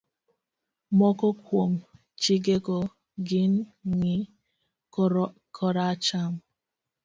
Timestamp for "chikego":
2.21-2.77